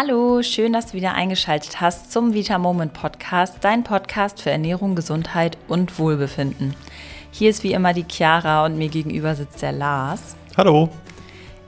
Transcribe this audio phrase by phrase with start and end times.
[0.00, 4.94] Hallo, schön, dass du wieder eingeschaltet hast zum Vita Moment Podcast, dein Podcast für Ernährung,
[4.94, 6.76] Gesundheit und Wohlbefinden.
[7.32, 10.36] Hier ist wie immer die Chiara und mir gegenüber sitzt der Lars.
[10.56, 10.88] Hallo.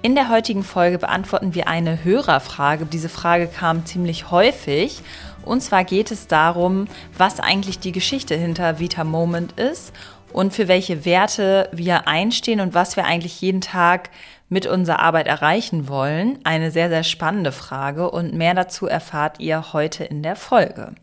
[0.02, 2.86] In der heutigen Folge beantworten wir eine Hörerfrage.
[2.86, 5.02] Diese Frage kam ziemlich häufig.
[5.44, 6.86] Und zwar geht es darum,
[7.18, 9.92] was eigentlich die Geschichte hinter Vita Moment ist
[10.32, 14.10] und für welche Werte wir einstehen und was wir eigentlich jeden Tag
[14.50, 16.38] mit unserer Arbeit erreichen wollen?
[16.44, 20.94] Eine sehr, sehr spannende Frage und mehr dazu erfahrt ihr heute in der Folge.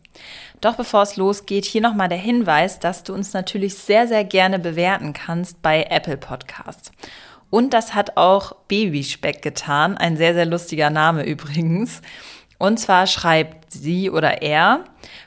[0.62, 4.60] Doch bevor es losgeht, hier nochmal der Hinweis, dass du uns natürlich sehr, sehr gerne
[4.60, 6.92] bewerten kannst bei Apple Podcasts.
[7.50, 12.02] Und das hat auch Babyspeck getan, ein sehr, sehr lustiger Name übrigens.
[12.58, 14.84] Und zwar schreibt sie oder er,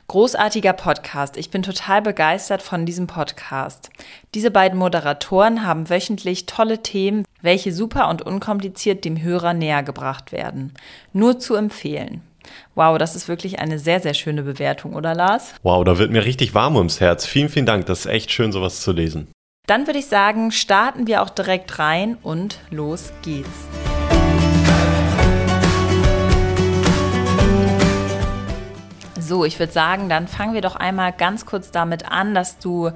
[0.08, 1.36] großartiger Podcast.
[1.36, 3.90] Ich bin total begeistert von diesem Podcast.
[4.34, 10.32] Diese beiden Moderatoren haben wöchentlich tolle Themen, welche super und unkompliziert dem Hörer näher gebracht
[10.32, 10.72] werden.
[11.12, 12.22] Nur zu empfehlen.
[12.74, 15.54] Wow, das ist wirklich eine sehr, sehr schöne Bewertung, oder Lars?
[15.62, 17.26] Wow, da wird mir richtig warm ums Herz.
[17.26, 17.86] Vielen, vielen Dank.
[17.86, 19.28] Das ist echt schön, sowas zu lesen.
[19.66, 23.48] Dann würde ich sagen, starten wir auch direkt rein und los geht's.
[29.20, 32.90] So, ich würde sagen, dann fangen wir doch einmal ganz kurz damit an, dass du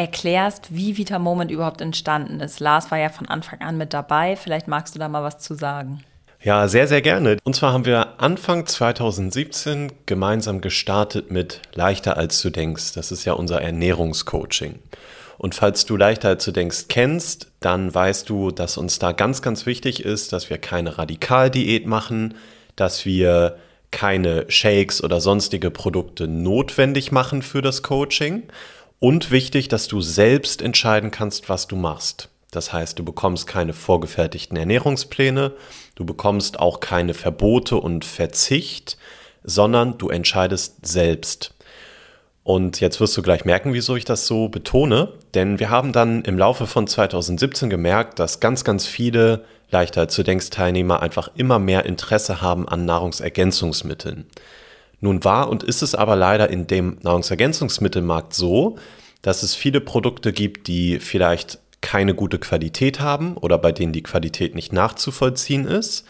[0.00, 2.58] erklärst, wie Vita Moment überhaupt entstanden ist.
[2.58, 4.34] Lars war ja von Anfang an mit dabei.
[4.34, 6.02] Vielleicht magst du da mal was zu sagen.
[6.42, 7.36] Ja, sehr, sehr gerne.
[7.44, 12.94] Und zwar haben wir Anfang 2017 gemeinsam gestartet mit Leichter als du denkst.
[12.94, 14.78] Das ist ja unser Ernährungscoaching.
[15.36, 19.42] Und falls du Leichter als du denkst kennst, dann weißt du, dass uns da ganz,
[19.42, 22.34] ganz wichtig ist, dass wir keine Radikaldiät machen,
[22.74, 23.58] dass wir
[23.90, 28.44] keine Shakes oder sonstige Produkte notwendig machen für das Coaching.
[29.00, 32.28] Und wichtig, dass du selbst entscheiden kannst, was du machst.
[32.50, 35.52] Das heißt, du bekommst keine vorgefertigten Ernährungspläne,
[35.94, 38.98] du bekommst auch keine Verbote und Verzicht,
[39.42, 41.54] sondern du entscheidest selbst.
[42.42, 46.22] Und jetzt wirst du gleich merken, wieso ich das so betone, denn wir haben dann
[46.22, 51.58] im Laufe von 2017 gemerkt, dass ganz, ganz viele leichter zu denkst Teilnehmer einfach immer
[51.58, 54.26] mehr Interesse haben an Nahrungsergänzungsmitteln.
[55.00, 58.76] Nun war und ist es aber leider in dem Nahrungsergänzungsmittelmarkt so,
[59.22, 64.02] dass es viele Produkte gibt, die vielleicht keine gute Qualität haben oder bei denen die
[64.02, 66.04] Qualität nicht nachzuvollziehen ist,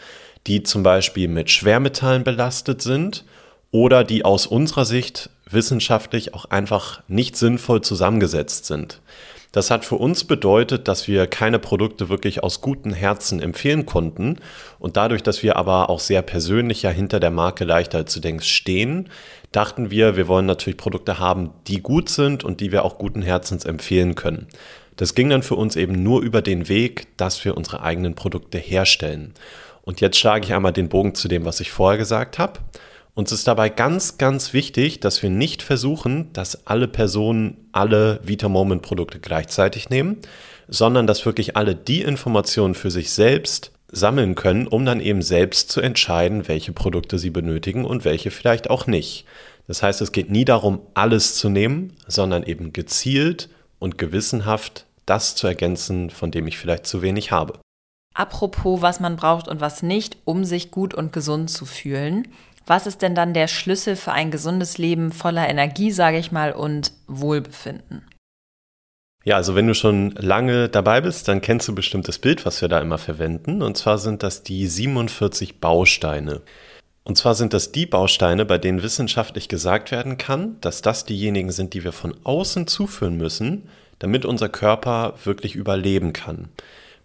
[0.47, 3.23] die zum Beispiel mit Schwermetallen belastet sind
[3.71, 9.01] oder die aus unserer Sicht wissenschaftlich auch einfach nicht sinnvoll zusammengesetzt sind.
[9.51, 14.37] Das hat für uns bedeutet, dass wir keine Produkte wirklich aus gutem Herzen empfehlen konnten.
[14.79, 18.43] Und dadurch, dass wir aber auch sehr persönlich ja hinter der Marke leichter zu denken
[18.43, 19.09] stehen,
[19.51, 23.21] dachten wir, wir wollen natürlich Produkte haben, die gut sind und die wir auch guten
[23.21, 24.47] Herzens empfehlen können.
[24.95, 28.57] Das ging dann für uns eben nur über den Weg, dass wir unsere eigenen Produkte
[28.57, 29.33] herstellen.
[29.83, 32.59] Und jetzt schlage ich einmal den Bogen zu dem, was ich vorher gesagt habe.
[33.13, 38.47] Uns ist dabei ganz, ganz wichtig, dass wir nicht versuchen, dass alle Personen alle Vita
[38.47, 40.17] Moment Produkte gleichzeitig nehmen,
[40.67, 45.69] sondern dass wirklich alle die Informationen für sich selbst sammeln können, um dann eben selbst
[45.69, 49.25] zu entscheiden, welche Produkte sie benötigen und welche vielleicht auch nicht.
[49.67, 53.49] Das heißt, es geht nie darum, alles zu nehmen, sondern eben gezielt
[53.79, 57.59] und gewissenhaft das zu ergänzen, von dem ich vielleicht zu wenig habe.
[58.13, 62.27] Apropos, was man braucht und was nicht, um sich gut und gesund zu fühlen.
[62.65, 66.53] Was ist denn dann der Schlüssel für ein gesundes Leben voller Energie, sage ich mal,
[66.53, 68.03] und Wohlbefinden?
[69.23, 72.61] Ja, also wenn du schon lange dabei bist, dann kennst du bestimmt das Bild, was
[72.61, 73.61] wir da immer verwenden.
[73.61, 76.41] Und zwar sind das die 47 Bausteine.
[77.03, 81.51] Und zwar sind das die Bausteine, bei denen wissenschaftlich gesagt werden kann, dass das diejenigen
[81.51, 86.49] sind, die wir von außen zuführen müssen, damit unser Körper wirklich überleben kann.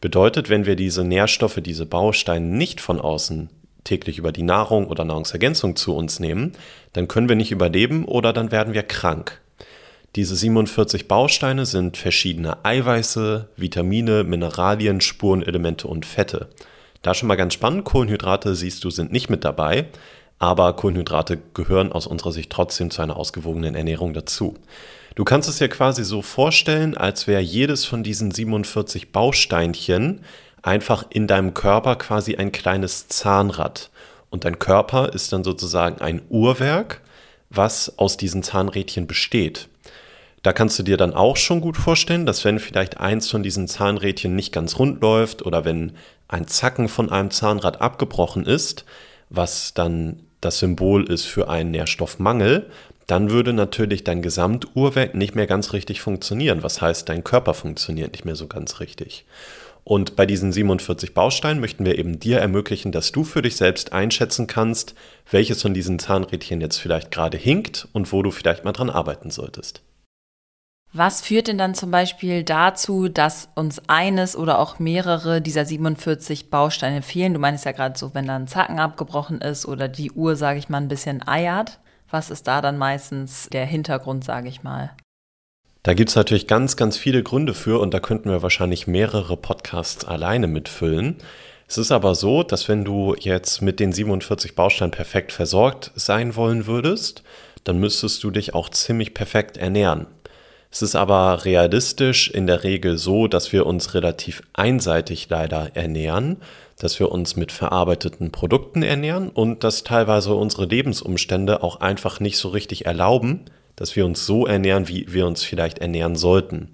[0.00, 3.50] Bedeutet, wenn wir diese Nährstoffe, diese Bausteine nicht von außen
[3.86, 6.52] täglich über die Nahrung oder Nahrungsergänzung zu uns nehmen,
[6.92, 9.40] dann können wir nicht überleben oder dann werden wir krank.
[10.16, 16.48] Diese 47 Bausteine sind verschiedene Eiweiße, Vitamine, Mineralien, Spurenelemente und Fette.
[17.02, 19.86] Da schon mal ganz spannend, Kohlenhydrate siehst du sind nicht mit dabei,
[20.38, 24.54] aber Kohlenhydrate gehören aus unserer Sicht trotzdem zu einer ausgewogenen Ernährung dazu.
[25.14, 30.20] Du kannst es dir quasi so vorstellen, als wäre jedes von diesen 47 Bausteinchen
[30.62, 33.90] einfach in deinem Körper quasi ein kleines Zahnrad.
[34.30, 37.00] Und dein Körper ist dann sozusagen ein Uhrwerk,
[37.50, 39.68] was aus diesen Zahnrädchen besteht.
[40.42, 43.66] Da kannst du dir dann auch schon gut vorstellen, dass wenn vielleicht eins von diesen
[43.66, 45.92] Zahnrädchen nicht ganz rund läuft oder wenn
[46.28, 48.84] ein Zacken von einem Zahnrad abgebrochen ist,
[49.28, 52.70] was dann das Symbol ist für einen Nährstoffmangel,
[53.06, 56.62] dann würde natürlich dein Gesamtuhrwerk nicht mehr ganz richtig funktionieren.
[56.62, 59.24] Was heißt, dein Körper funktioniert nicht mehr so ganz richtig.
[59.88, 63.92] Und bei diesen 47 Bausteinen möchten wir eben dir ermöglichen, dass du für dich selbst
[63.92, 64.96] einschätzen kannst,
[65.30, 69.30] welches von diesen Zahnrädchen jetzt vielleicht gerade hinkt und wo du vielleicht mal dran arbeiten
[69.30, 69.82] solltest.
[70.92, 76.50] Was führt denn dann zum Beispiel dazu, dass uns eines oder auch mehrere dieser 47
[76.50, 77.34] Bausteine fehlen?
[77.34, 80.58] Du meinst ja gerade so, wenn da ein Zacken abgebrochen ist oder die Uhr, sage
[80.58, 81.78] ich mal, ein bisschen eiert.
[82.10, 84.96] Was ist da dann meistens der Hintergrund, sage ich mal?
[85.86, 89.36] Da gibt es natürlich ganz, ganz viele Gründe für und da könnten wir wahrscheinlich mehrere
[89.36, 91.18] Podcasts alleine mitfüllen.
[91.68, 96.34] Es ist aber so, dass wenn du jetzt mit den 47 Bausteinen perfekt versorgt sein
[96.34, 97.22] wollen würdest,
[97.62, 100.08] dann müsstest du dich auch ziemlich perfekt ernähren.
[100.72, 106.38] Es ist aber realistisch in der Regel so, dass wir uns relativ einseitig leider ernähren,
[106.80, 112.38] dass wir uns mit verarbeiteten Produkten ernähren und dass teilweise unsere Lebensumstände auch einfach nicht
[112.38, 113.44] so richtig erlauben,
[113.76, 116.70] dass wir uns so ernähren, wie wir uns vielleicht ernähren sollten.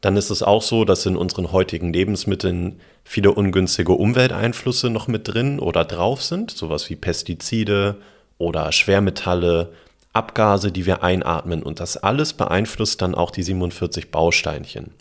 [0.00, 5.28] Dann ist es auch so, dass in unseren heutigen Lebensmitteln viele ungünstige Umwelteinflüsse noch mit
[5.28, 7.96] drin oder drauf sind, sowas wie Pestizide
[8.38, 9.72] oder Schwermetalle,
[10.12, 11.62] Abgase, die wir einatmen.
[11.62, 14.92] Und das alles beeinflusst dann auch die 47 Bausteinchen.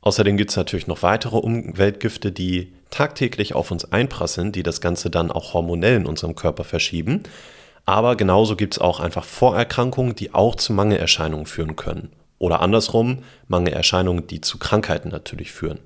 [0.00, 5.10] Außerdem gibt es natürlich noch weitere Umweltgifte, die tagtäglich auf uns einprasseln, die das Ganze
[5.10, 7.22] dann auch hormonell in unserem Körper verschieben.
[7.88, 12.10] Aber genauso gibt es auch einfach Vorerkrankungen, die auch zu Mangelerscheinungen führen können.
[12.38, 15.78] Oder andersrum, Mangelerscheinungen, die zu Krankheiten natürlich führen.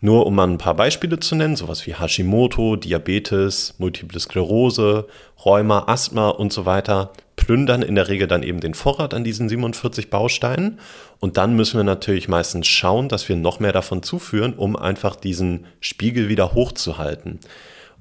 [0.00, 5.08] Nur um mal ein paar Beispiele zu nennen, sowas wie Hashimoto, Diabetes, Multiple Sklerose,
[5.44, 9.50] Rheuma, Asthma und so weiter, plündern in der Regel dann eben den Vorrat an diesen
[9.50, 10.80] 47 Bausteinen.
[11.20, 15.14] Und dann müssen wir natürlich meistens schauen, dass wir noch mehr davon zuführen, um einfach
[15.16, 17.40] diesen Spiegel wieder hochzuhalten.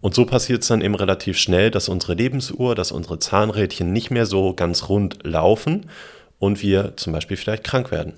[0.02, 4.12] Und so passiert es dann eben relativ schnell, dass unsere Lebensuhr, dass unsere Zahnrädchen nicht
[4.12, 5.90] mehr so ganz rund laufen
[6.40, 8.16] und wir zum Beispiel vielleicht krank werden.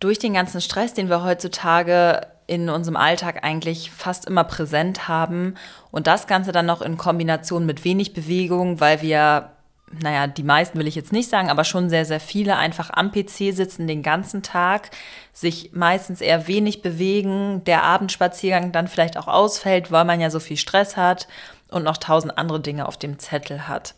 [0.00, 5.54] Durch den ganzen Stress, den wir heutzutage in unserem Alltag eigentlich fast immer präsent haben
[5.92, 9.52] und das Ganze dann noch in Kombination mit wenig Bewegung, weil wir
[9.90, 13.10] naja, die meisten will ich jetzt nicht sagen, aber schon sehr, sehr viele einfach am
[13.10, 14.90] PC sitzen den ganzen Tag,
[15.32, 20.38] sich meistens eher wenig bewegen, der Abendspaziergang dann vielleicht auch ausfällt, weil man ja so
[20.38, 21.26] viel Stress hat
[21.70, 23.94] und noch tausend andere Dinge auf dem Zettel hat.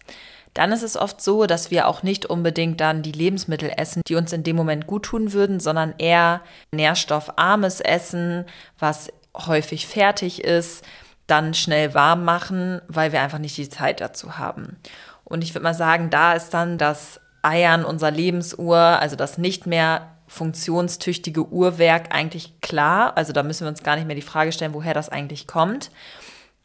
[0.54, 4.16] Dann ist es oft so, dass wir auch nicht unbedingt dann die Lebensmittel essen, die
[4.16, 6.42] uns in dem Moment gut tun würden, sondern eher
[6.72, 8.44] nährstoffarmes Essen,
[8.78, 10.84] was häufig fertig ist,
[11.26, 14.76] dann schnell warm machen, weil wir einfach nicht die Zeit dazu haben.
[15.24, 19.66] Und ich würde mal sagen, da ist dann das Eiern unserer Lebensuhr, also das nicht
[19.66, 23.16] mehr funktionstüchtige Uhrwerk eigentlich klar.
[23.16, 25.90] Also da müssen wir uns gar nicht mehr die Frage stellen, woher das eigentlich kommt.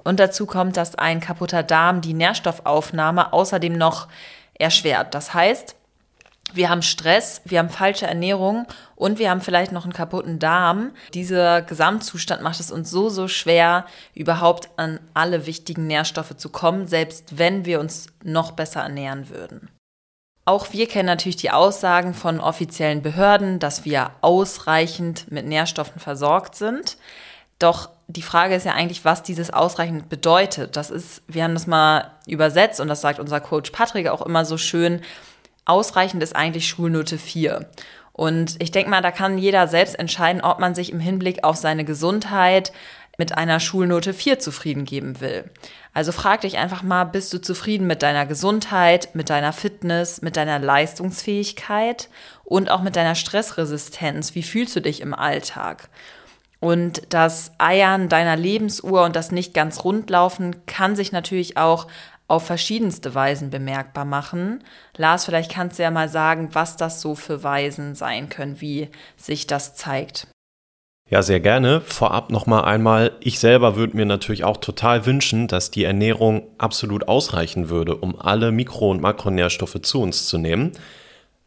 [0.04, 4.08] Und dazu kommt, dass ein kaputter Darm die Nährstoffaufnahme außerdem noch
[4.54, 5.14] erschwert.
[5.14, 5.76] Das heißt,
[6.54, 8.66] wir haben Stress, wir haben falsche Ernährung
[8.96, 10.92] und wir haben vielleicht noch einen kaputten Darm.
[11.14, 16.88] Dieser Gesamtzustand macht es uns so, so schwer, überhaupt an alle wichtigen Nährstoffe zu kommen,
[16.88, 19.70] selbst wenn wir uns noch besser ernähren würden.
[20.46, 26.56] Auch wir kennen natürlich die Aussagen von offiziellen Behörden, dass wir ausreichend mit Nährstoffen versorgt
[26.56, 26.98] sind.
[27.60, 30.78] Doch die Frage ist ja eigentlich, was dieses ausreichend bedeutet.
[30.78, 34.46] Das ist, wir haben das mal übersetzt und das sagt unser Coach Patrick auch immer
[34.46, 35.02] so schön,
[35.68, 37.70] ausreichend ist eigentlich Schulnote 4.
[38.14, 41.56] Und ich denke mal, da kann jeder selbst entscheiden, ob man sich im Hinblick auf
[41.56, 42.72] seine Gesundheit
[43.18, 45.50] mit einer Schulnote 4 zufrieden geben will.
[45.94, 50.38] Also frag dich einfach mal, bist du zufrieden mit deiner Gesundheit, mit deiner Fitness, mit
[50.38, 52.10] deiner Leistungsfähigkeit
[52.44, 54.36] und auch mit deiner Stressresistenz?
[54.36, 55.90] Wie fühlst du dich im Alltag?
[56.60, 61.88] Und das Eiern deiner Lebensuhr und das nicht ganz rundlaufen kann sich natürlich auch
[62.28, 64.64] auf verschiedenste Weisen bemerkbar machen.
[64.98, 68.90] Lars, vielleicht kannst du ja mal sagen, was das so für Weisen sein können, wie
[69.16, 70.28] sich das zeigt.
[71.10, 71.80] Ja, sehr gerne.
[71.80, 77.08] Vorab nochmal einmal, ich selber würde mir natürlich auch total wünschen, dass die Ernährung absolut
[77.08, 80.74] ausreichen würde, um alle Mikro- und Makronährstoffe zu uns zu nehmen.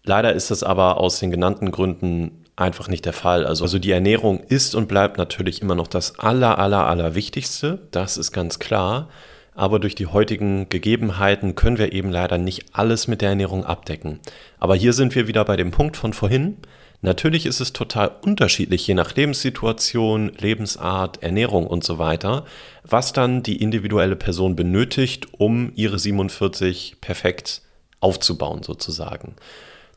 [0.02, 3.46] Leider ist das aber aus den genannten Gründen einfach nicht der Fall.
[3.46, 7.86] Also, also die Ernährung ist und bleibt natürlich immer noch das aller, aller, aller Wichtigste.
[7.90, 9.10] Das ist ganz klar
[9.54, 14.20] aber durch die heutigen Gegebenheiten können wir eben leider nicht alles mit der Ernährung abdecken.
[14.58, 16.56] Aber hier sind wir wieder bei dem Punkt von vorhin.
[17.02, 22.44] Natürlich ist es total unterschiedlich, je nach Lebenssituation, Lebensart, Ernährung und so weiter,
[22.84, 27.62] was dann die individuelle Person benötigt, um ihre 47 perfekt
[28.00, 29.34] aufzubauen sozusagen.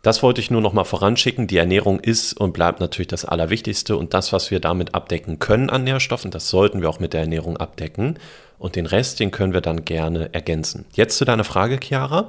[0.04, 1.48] Das wollte ich nur noch mal voranschicken.
[1.48, 5.72] Die Ernährung ist und bleibt natürlich das Allerwichtigste und das, was wir damit abdecken können
[5.72, 8.20] an Nährstoffen, das sollten wir auch mit der Ernährung abdecken.
[8.60, 10.86] Und den Rest, den können wir dann gerne ergänzen.
[10.94, 12.28] Jetzt zu deiner Frage, Chiara.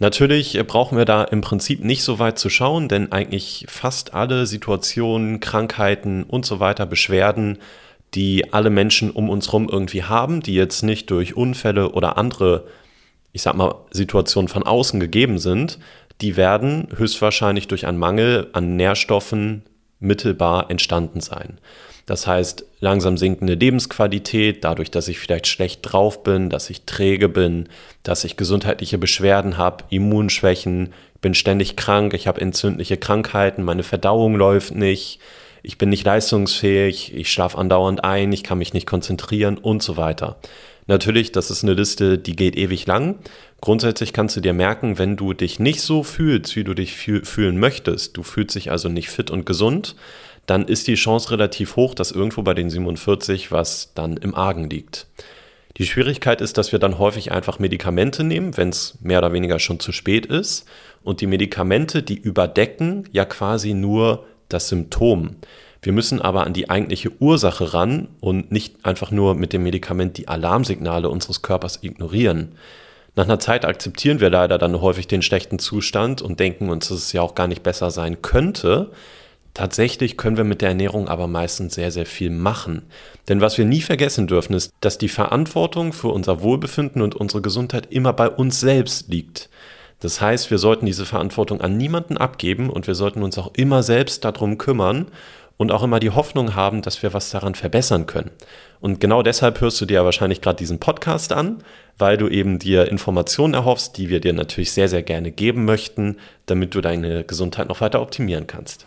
[0.00, 4.46] Natürlich brauchen wir da im Prinzip nicht so weit zu schauen, denn eigentlich fast alle
[4.46, 7.58] Situationen, Krankheiten und so weiter, Beschwerden
[8.14, 12.64] die alle Menschen um uns herum irgendwie haben, die jetzt nicht durch Unfälle oder andere,
[13.32, 15.78] ich sag mal, Situationen von außen gegeben sind,
[16.22, 19.62] die werden höchstwahrscheinlich durch einen Mangel an Nährstoffen
[19.98, 21.58] mittelbar entstanden sein.
[22.06, 27.28] Das heißt, langsam sinkende Lebensqualität, dadurch, dass ich vielleicht schlecht drauf bin, dass ich träge
[27.28, 27.68] bin,
[28.02, 34.34] dass ich gesundheitliche Beschwerden habe, Immunschwächen, bin ständig krank, ich habe entzündliche Krankheiten, meine Verdauung
[34.34, 35.20] läuft nicht,
[35.62, 39.96] ich bin nicht leistungsfähig, ich schlafe andauernd ein, ich kann mich nicht konzentrieren und so
[39.96, 40.36] weiter.
[40.86, 43.18] Natürlich, das ist eine Liste, die geht ewig lang.
[43.60, 47.58] Grundsätzlich kannst du dir merken, wenn du dich nicht so fühlst, wie du dich fühlen
[47.58, 49.94] möchtest, du fühlst dich also nicht fit und gesund,
[50.46, 54.68] dann ist die Chance relativ hoch, dass irgendwo bei den 47 was dann im Argen
[54.68, 55.06] liegt.
[55.78, 59.58] Die Schwierigkeit ist, dass wir dann häufig einfach Medikamente nehmen, wenn es mehr oder weniger
[59.58, 60.66] schon zu spät ist.
[61.02, 65.36] Und die Medikamente, die überdecken ja quasi nur das Symptom.
[65.82, 70.16] Wir müssen aber an die eigentliche Ursache ran und nicht einfach nur mit dem Medikament
[70.16, 72.52] die Alarmsignale unseres Körpers ignorieren.
[73.16, 76.98] Nach einer Zeit akzeptieren wir leider dann häufig den schlechten Zustand und denken uns, dass
[76.98, 78.92] es ja auch gar nicht besser sein könnte.
[79.54, 82.82] Tatsächlich können wir mit der Ernährung aber meistens sehr, sehr viel machen.
[83.28, 87.42] Denn was wir nie vergessen dürfen, ist, dass die Verantwortung für unser Wohlbefinden und unsere
[87.42, 89.50] Gesundheit immer bei uns selbst liegt.
[90.00, 93.82] Das heißt, wir sollten diese Verantwortung an niemanden abgeben und wir sollten uns auch immer
[93.82, 95.06] selbst darum kümmern
[95.56, 98.30] und auch immer die Hoffnung haben, dass wir was daran verbessern können.
[98.80, 101.62] Und genau deshalb hörst du dir wahrscheinlich gerade diesen Podcast an,
[101.98, 106.18] weil du eben dir Informationen erhoffst, die wir dir natürlich sehr, sehr gerne geben möchten,
[106.46, 108.86] damit du deine Gesundheit noch weiter optimieren kannst.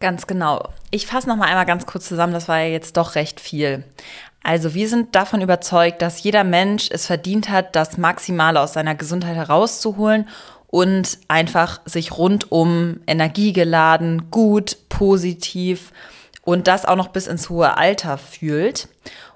[0.00, 0.68] Ganz genau.
[0.90, 3.84] Ich fasse noch mal einmal ganz kurz zusammen, das war ja jetzt doch recht viel.
[4.42, 8.96] Also wir sind davon überzeugt, dass jeder Mensch es verdient hat, das Maximale aus seiner
[8.96, 10.28] Gesundheit herauszuholen
[10.72, 15.92] und einfach sich rundum energiegeladen, gut, positiv
[16.44, 18.88] und das auch noch bis ins hohe Alter fühlt.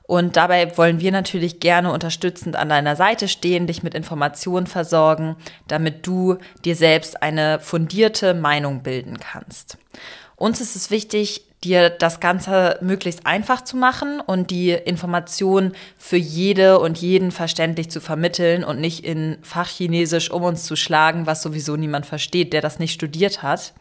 [0.05, 5.37] Und dabei wollen wir natürlich gerne unterstützend an deiner Seite stehen, dich mit Informationen versorgen,
[5.69, 9.77] damit du dir selbst eine fundierte Meinung bilden kannst.
[10.37, 16.17] Uns ist es wichtig, dir das Ganze möglichst einfach zu machen und die Information für
[16.17, 21.43] jede und jeden verständlich zu vermitteln und nicht in Fachchinesisch um uns zu schlagen, was
[21.43, 23.73] sowieso niemand versteht, der das nicht studiert hat.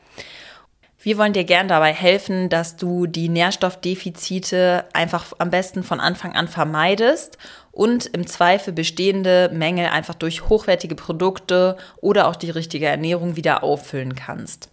[1.05, 6.33] Wir wollen dir gern dabei helfen, dass du die Nährstoffdefizite einfach am besten von Anfang
[6.33, 7.37] an vermeidest
[7.71, 13.63] und im Zweifel bestehende Mängel einfach durch hochwertige Produkte oder auch die richtige Ernährung wieder
[13.63, 14.69] auffüllen kannst.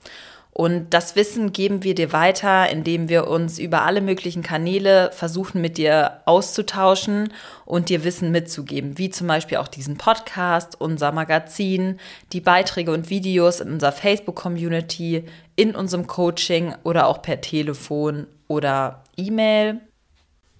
[0.54, 5.62] Und das Wissen geben wir dir weiter, indem wir uns über alle möglichen Kanäle versuchen,
[5.62, 7.32] mit dir auszutauschen
[7.64, 11.98] und dir Wissen mitzugeben, wie zum Beispiel auch diesen Podcast, unser Magazin,
[12.34, 15.24] die Beiträge und Videos in unserer Facebook-Community,
[15.56, 19.80] in unserem Coaching oder auch per Telefon oder E-Mail.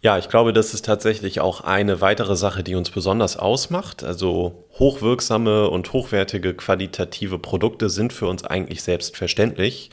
[0.05, 4.03] Ja, ich glaube, das ist tatsächlich auch eine weitere Sache, die uns besonders ausmacht.
[4.03, 9.91] Also hochwirksame und hochwertige qualitative Produkte sind für uns eigentlich selbstverständlich.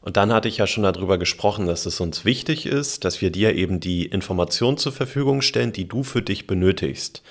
[0.00, 3.30] Und dann hatte ich ja schon darüber gesprochen, dass es uns wichtig ist, dass wir
[3.30, 7.22] dir eben die Informationen zur Verfügung stellen, die du für dich benötigst.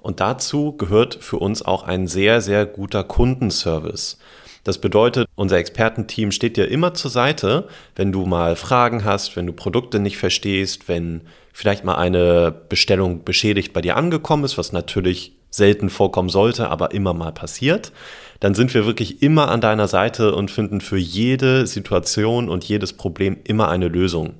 [0.00, 4.18] Und dazu gehört für uns auch ein sehr, sehr guter Kundenservice.
[4.64, 9.46] Das bedeutet, unser Expertenteam steht dir immer zur Seite, wenn du mal Fragen hast, wenn
[9.46, 11.20] du Produkte nicht verstehst, wenn
[11.56, 16.90] vielleicht mal eine Bestellung beschädigt bei dir angekommen ist, was natürlich selten vorkommen sollte, aber
[16.90, 17.92] immer mal passiert,
[18.40, 22.92] dann sind wir wirklich immer an deiner Seite und finden für jede Situation und jedes
[22.92, 24.34] Problem immer eine Lösung.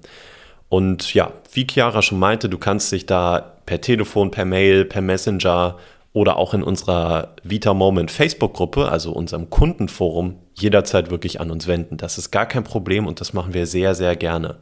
[0.68, 5.00] Und ja, wie Chiara schon meinte, du kannst dich da per Telefon, per Mail, per
[5.00, 5.78] Messenger
[6.12, 11.96] oder auch in unserer Vita Moment Facebook-Gruppe, also unserem Kundenforum, jederzeit wirklich an uns wenden.
[11.96, 14.56] Das ist gar kein Problem und das machen wir sehr, sehr gerne.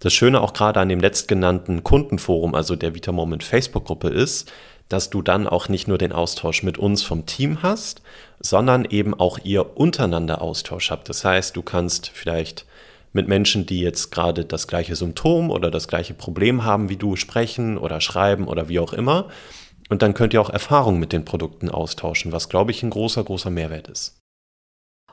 [0.00, 4.50] Das Schöne auch gerade an dem letztgenannten Kundenforum, also der Vita Moment Facebook-Gruppe ist,
[4.88, 8.00] dass du dann auch nicht nur den Austausch mit uns vom Team hast,
[8.40, 11.10] sondern eben auch ihr untereinander Austausch habt.
[11.10, 12.64] Das heißt, du kannst vielleicht
[13.12, 17.16] mit Menschen, die jetzt gerade das gleiche Symptom oder das gleiche Problem haben wie du,
[17.16, 19.28] sprechen oder schreiben oder wie auch immer.
[19.90, 23.22] Und dann könnt ihr auch Erfahrungen mit den Produkten austauschen, was, glaube ich, ein großer,
[23.22, 24.19] großer Mehrwert ist.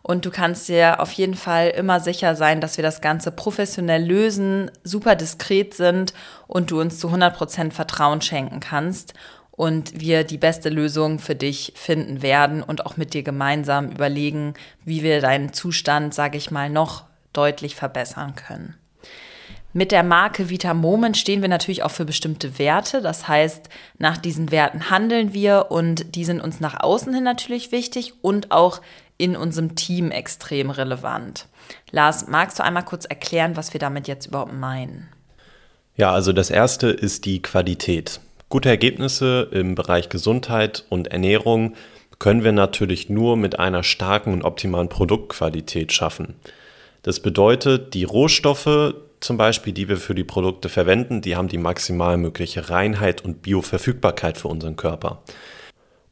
[0.07, 4.01] Und du kannst dir auf jeden Fall immer sicher sein, dass wir das Ganze professionell
[4.01, 6.13] lösen, super diskret sind
[6.47, 9.15] und du uns zu 100% Vertrauen schenken kannst
[9.51, 14.53] und wir die beste Lösung für dich finden werden und auch mit dir gemeinsam überlegen,
[14.85, 18.75] wie wir deinen Zustand, sage ich mal, noch deutlich verbessern können.
[19.73, 23.01] Mit der Marke Vita Moment stehen wir natürlich auch für bestimmte Werte.
[23.01, 23.69] Das heißt,
[23.99, 28.51] nach diesen Werten handeln wir und die sind uns nach außen hin natürlich wichtig und
[28.51, 28.81] auch
[29.17, 31.47] in unserem Team extrem relevant.
[31.91, 35.09] Lars, magst du einmal kurz erklären, was wir damit jetzt überhaupt meinen?
[35.95, 38.19] Ja, also das erste ist die Qualität.
[38.49, 41.73] Gute Ergebnisse im Bereich Gesundheit und Ernährung
[42.19, 46.35] können wir natürlich nur mit einer starken und optimalen Produktqualität schaffen.
[47.03, 51.57] Das bedeutet, die Rohstoffe zum Beispiel, die wir für die Produkte verwenden, die haben die
[51.57, 55.23] maximal mögliche Reinheit und Bioverfügbarkeit für unseren Körper.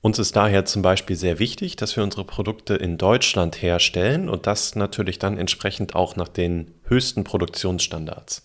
[0.02, 4.46] Uns ist daher zum Beispiel sehr wichtig, dass wir unsere Produkte in Deutschland herstellen und
[4.46, 8.44] das natürlich dann entsprechend auch nach den höchsten Produktionsstandards.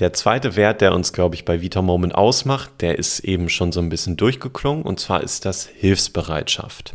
[0.00, 3.72] Der zweite Wert, der uns, glaube ich, bei Vita Moment ausmacht, der ist eben schon
[3.72, 6.94] so ein bisschen durchgeklungen und zwar ist das Hilfsbereitschaft.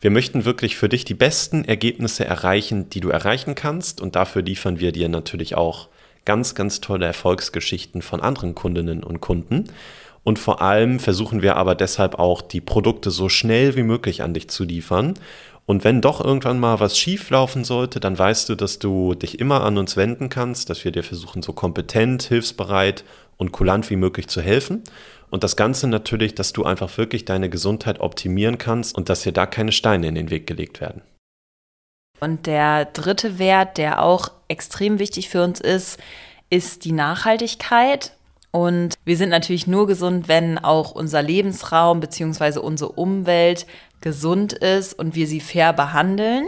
[0.00, 4.42] Wir möchten wirklich für dich die besten Ergebnisse erreichen, die du erreichen kannst und dafür
[4.42, 5.88] liefern wir dir natürlich auch
[6.24, 9.64] ganz, ganz tolle Erfolgsgeschichten von anderen Kundinnen und Kunden.
[10.24, 14.34] Und vor allem versuchen wir aber deshalb auch, die Produkte so schnell wie möglich an
[14.34, 15.14] dich zu liefern.
[15.66, 19.40] Und wenn doch irgendwann mal was schief laufen sollte, dann weißt du, dass du dich
[19.40, 23.04] immer an uns wenden kannst, dass wir dir versuchen, so kompetent, hilfsbereit
[23.36, 24.82] und kulant wie möglich zu helfen.
[25.30, 29.32] Und das Ganze natürlich, dass du einfach wirklich deine Gesundheit optimieren kannst und dass dir
[29.32, 31.02] da keine Steine in den Weg gelegt werden.
[32.22, 35.98] Und der dritte Wert, der auch extrem wichtig für uns ist,
[36.50, 38.12] ist die Nachhaltigkeit.
[38.52, 42.60] Und wir sind natürlich nur gesund, wenn auch unser Lebensraum bzw.
[42.60, 43.66] unsere Umwelt
[44.00, 46.46] gesund ist und wir sie fair behandeln.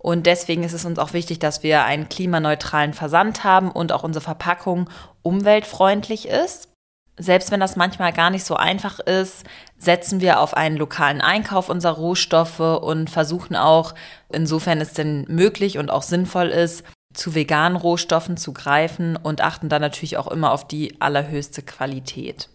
[0.00, 4.04] Und deswegen ist es uns auch wichtig, dass wir einen klimaneutralen Versand haben und auch
[4.04, 4.88] unsere Verpackung
[5.22, 6.70] umweltfreundlich ist.
[7.16, 9.44] Selbst wenn das manchmal gar nicht so einfach ist,
[9.78, 13.94] setzen wir auf einen lokalen Einkauf unserer Rohstoffe und versuchen auch,
[14.32, 19.68] insofern es denn möglich und auch sinnvoll ist, zu veganen Rohstoffen zu greifen und achten
[19.68, 22.48] dann natürlich auch immer auf die allerhöchste Qualität.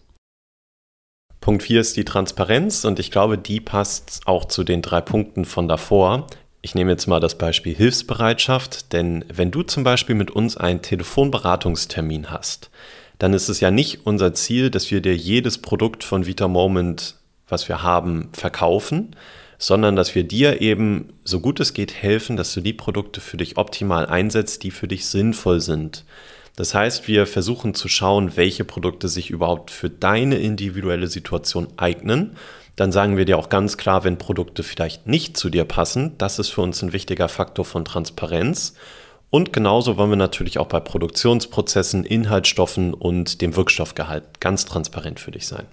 [1.40, 5.46] Punkt 4 ist die Transparenz und ich glaube, die passt auch zu den drei Punkten
[5.46, 6.26] von davor.
[6.60, 10.82] Ich nehme jetzt mal das Beispiel Hilfsbereitschaft, denn wenn du zum Beispiel mit uns einen
[10.82, 12.70] Telefonberatungstermin hast,
[13.20, 17.16] dann ist es ja nicht unser Ziel, dass wir dir jedes Produkt von Vita Moment,
[17.48, 19.14] was wir haben, verkaufen,
[19.58, 23.36] sondern dass wir dir eben so gut es geht helfen, dass du die Produkte für
[23.36, 26.06] dich optimal einsetzt, die für dich sinnvoll sind.
[26.56, 32.36] Das heißt, wir versuchen zu schauen, welche Produkte sich überhaupt für deine individuelle Situation eignen.
[32.76, 36.16] Dann sagen wir dir auch ganz klar, wenn Produkte vielleicht nicht zu dir passen.
[36.16, 38.74] Das ist für uns ein wichtiger Faktor von Transparenz.
[39.30, 45.30] Und genauso wollen wir natürlich auch bei Produktionsprozessen, Inhaltsstoffen und dem Wirkstoffgehalt ganz transparent für
[45.30, 45.66] dich sein.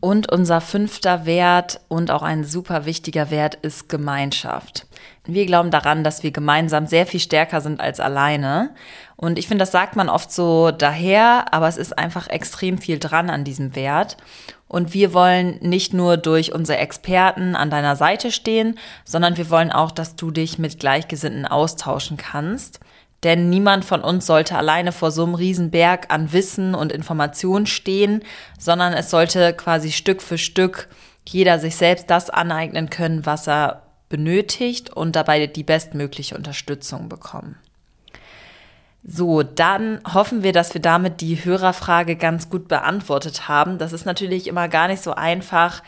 [0.00, 4.86] Und unser fünfter Wert und auch ein super wichtiger Wert ist Gemeinschaft.
[5.24, 8.74] Wir glauben daran, dass wir gemeinsam sehr viel stärker sind als alleine.
[9.16, 12.98] Und ich finde, das sagt man oft so daher, aber es ist einfach extrem viel
[12.98, 14.18] dran an diesem Wert.
[14.74, 19.70] Und wir wollen nicht nur durch unsere Experten an deiner Seite stehen, sondern wir wollen
[19.70, 22.80] auch, dass du dich mit Gleichgesinnten austauschen kannst.
[23.22, 28.24] Denn niemand von uns sollte alleine vor so einem Riesenberg an Wissen und Informationen stehen,
[28.58, 30.88] sondern es sollte quasi Stück für Stück
[31.24, 37.60] jeder sich selbst das aneignen können, was er benötigt und dabei die bestmögliche Unterstützung bekommen.
[39.06, 43.76] So, dann hoffen wir, dass wir damit die Hörerfrage ganz gut beantwortet haben.
[43.76, 45.82] Das ist natürlich immer gar nicht so einfach,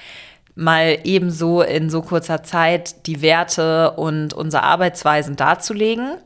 [0.54, 6.16] mal ebenso in so kurzer Zeit die Werte und unsere Arbeitsweisen darzulegen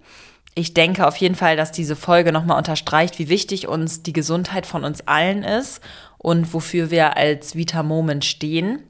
[0.55, 4.67] ich denke auf jeden Fall, dass diese Folge nochmal unterstreicht, wie wichtig uns die Gesundheit
[4.67, 5.81] von uns allen ist
[6.19, 8.83] und wofür wir als Vita Moment stehen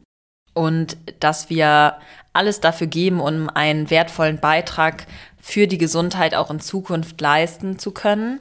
[0.54, 1.96] und dass wir
[2.32, 5.06] alles dafür geben, um einen wertvollen Beitrag
[5.40, 8.40] für die Gesundheit auch in Zukunft leisten zu können.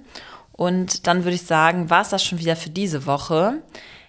[0.51, 3.61] Und dann würde ich sagen, war es das schon wieder für diese Woche.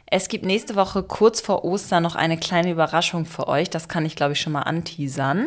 [0.06, 3.70] Es gibt nächste Woche kurz vor Ostern noch eine kleine Überraschung für euch.
[3.70, 5.46] Das kann ich, glaube ich, schon mal anteasern.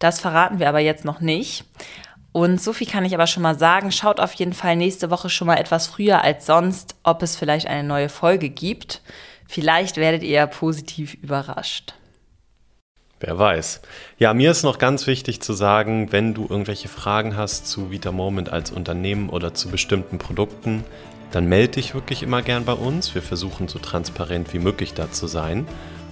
[0.00, 1.64] Das verraten wir aber jetzt noch nicht.
[2.32, 3.92] Und so viel kann ich aber schon mal sagen.
[3.92, 7.68] Schaut auf jeden Fall nächste Woche schon mal etwas früher als sonst, ob es vielleicht
[7.68, 9.02] eine neue Folge gibt.
[9.46, 11.94] Vielleicht werdet ihr positiv überrascht.
[13.26, 13.80] Wer weiß.
[14.18, 18.12] Ja, mir ist noch ganz wichtig zu sagen, wenn du irgendwelche Fragen hast zu Vita
[18.12, 20.84] Moment als Unternehmen oder zu bestimmten Produkten,
[21.30, 23.14] dann melde dich wirklich immer gern bei uns.
[23.14, 25.66] Wir versuchen so transparent wie möglich da zu sein.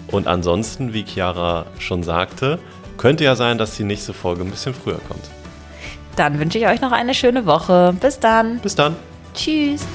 [0.06, 2.58] Und ansonsten, wie Chiara schon sagte,
[2.96, 5.28] könnte ja sein, dass die nächste Folge ein bisschen früher kommt.
[6.16, 7.94] Dann wünsche ich euch noch eine schöne Woche.
[8.00, 8.58] Bis dann.
[8.60, 8.96] Bis dann.
[9.34, 9.86] Tschüss.